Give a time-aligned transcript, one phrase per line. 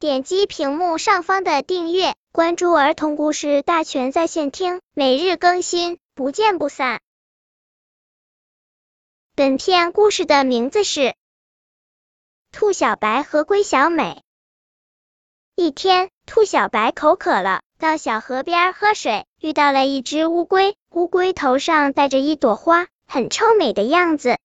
[0.00, 7.00] 点击屏幕上方的订阅，关注儿童故事大全在线听，每日更新，不见不散。
[9.34, 11.00] 本片故事的名字是
[12.52, 14.22] 《兔小白和龟小美》。
[15.56, 24.38] 一天，兔小白口渴了，到小河边喝水，遇到了一只乌龟，乌龟头上戴着一朵花，很臭美的样子。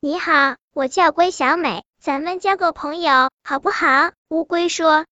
[0.00, 4.12] 你好，我叫龟小美，咱们交个朋友好不好？
[4.28, 5.04] 乌龟说。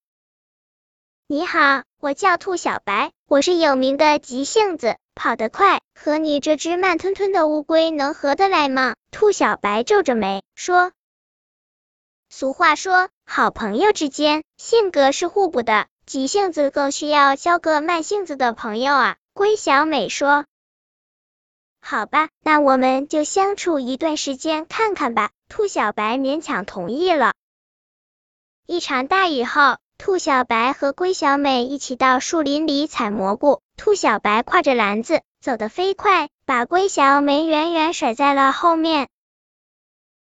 [1.27, 8.95] 你好，我叫兔小白，我是有名的急性子，跑得快，和你这只慢吞吞的乌龟能合得来吗？
[9.11, 10.93] 兔小白皱着眉说。
[12.29, 19.17] 俗话说，好朋友之间性格是互补的，急性子更需要交个慢性子的朋友啊。
[19.35, 20.45] 龟小美说。
[21.89, 25.31] 好吧，那我们就相处一段时间看看吧。
[25.49, 27.35] 兔小白勉强同意了。
[28.67, 33.63] 一场大雨后，兔小白和龟小美一起到树林里采蘑菇。
[33.77, 39.09] 兔小白挎着篮子走得飞快，把龟小美远远甩在了后面。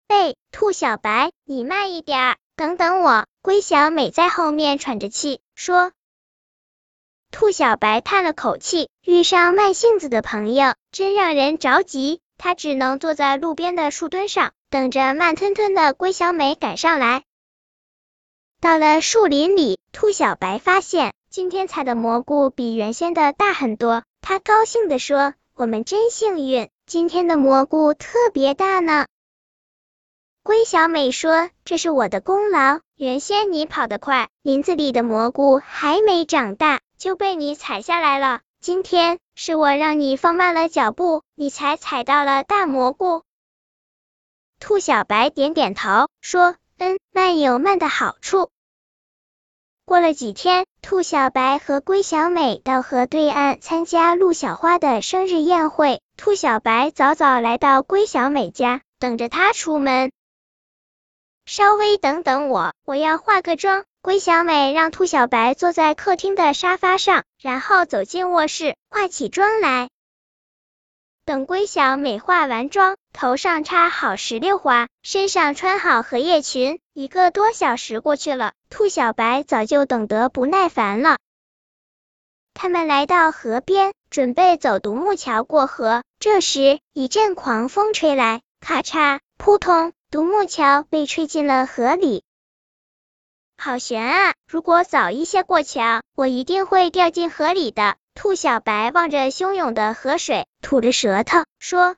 [0.09, 3.27] 喂，兔小白，你慢一点，等等我。
[3.43, 5.93] 龟小美在后面喘着气说。
[7.33, 12.21] 兔小白叹了口气，遇上慢性子的朋友真让人着急。
[12.37, 17.25] 他只能坐在路边的树墩上，等着慢吞吞的龟小美赶上来。
[18.61, 24.03] 到了树林里，兔小白发现今天采的蘑菇比原先的大很多。
[24.21, 29.07] 他高兴地说：“我们真幸运，今天的蘑菇特别大呢。”
[30.45, 32.81] 龟小美说：“这是我的功劳。
[32.97, 38.43] 原先你跑得快，林子里的蘑菇还没长大。”就被你踩下来了。
[38.61, 43.25] 今天是我让你放慢了脚步，你才踩到了大蘑菇。
[44.61, 48.51] 兔小白点点头，说：“嗯，慢有慢的好处。”
[49.85, 56.01] 过了几天，兔小白和龟小美到河对岸参加陆小花的生日宴会。
[56.17, 60.13] 兔小白早早来到龟小美家，等着她出门。
[61.47, 63.85] 稍微等等我，我要化个妆。
[64.03, 69.91] 龟小美让兔小白坐在客厅的沙发上，然后走进卧室化起妆来。
[71.25, 81.19] 等龟小美化完妆，头上插好石榴花，身上穿好荷叶裙，一个多小时过去了，兔小白早就等得不耐烦了。
[82.55, 86.03] 他们来到河边，准备走独木桥过河。
[86.19, 92.25] 这时，一阵狂风吹来，咔嚓，扑通，独木桥被吹进了河里。
[93.65, 94.35] 好悬啊！
[94.49, 97.95] 如果早一些过桥，我一定会掉进河里的。
[98.13, 101.95] 兔小白望着汹涌的河水，吐着舌头说：“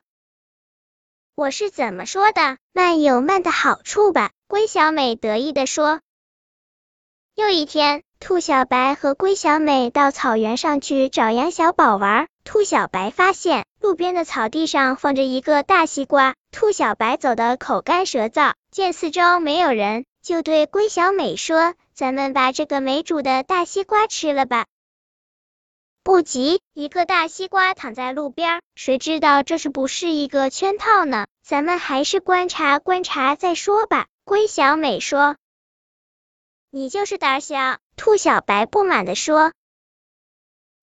[1.33, 2.57] 我是怎么说的？
[2.71, 6.01] 慢有慢的好处吧？”龟小美得意地说。
[7.33, 12.27] 又一天，兔小白和龟小美到草原上去找杨小宝玩。
[12.43, 20.05] 兔小白发现路边的草地上放着一个大西瓜，兔小白走得口干舌燥，见四周没有人。
[20.25, 24.65] 就对龟小美说：“咱们把这个没煮的大西瓜吃了吧。”
[26.01, 31.27] 不急，一个大西瓜躺在路边，谁知道这是不是一个圈套呢？
[31.43, 34.07] 咱们还是观察观察再说吧。
[34.23, 35.35] 龟小美说
[36.73, 39.53] ：“你就是胆小。”兔小白不满的说。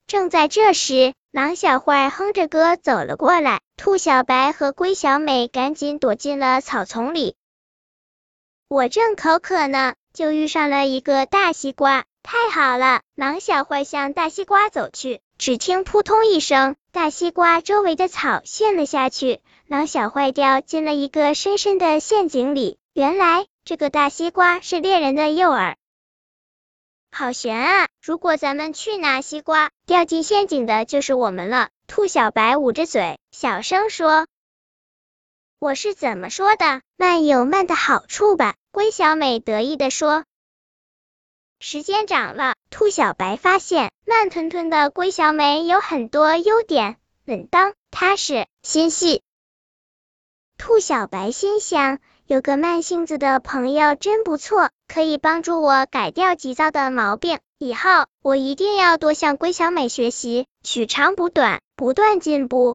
[0.06, 7.34] 正在这时，狼小坏哼着歌走了过来，兔小白和龟小美赶紧躲进了草丛里。
[8.72, 13.02] 我正口渴呢，就遇上了一个大西瓜，太好了！
[13.14, 22.78] 狼小坏向大西瓜走去，只听扑通一声，大西瓜周围的草陷了下去，狼小坏掉进了一个深深的陷阱里。
[22.94, 25.74] 原来这个大西瓜是猎人的诱饵，
[27.10, 27.88] 好悬啊！
[28.00, 31.68] 如果咱们去拿西瓜，掉进陷阱的就是我们了。
[31.86, 34.26] 兔小白捂着嘴，小声说。
[35.62, 36.82] 我是怎么说的？
[36.96, 38.56] 慢有慢的好处吧。
[38.72, 40.24] 龟小美得意地说。
[41.60, 46.96] 时间长了，兔小白发现慢吞吞的龟小美有很多优点，
[47.26, 49.22] 稳当、踏实、心细。
[50.58, 57.38] 兔小白心想，有个慢性子的朋友真不错，可以帮助我改掉急躁的毛病。
[57.58, 62.74] 以后我一定要多向龟小美学习，取长补短，不断进步。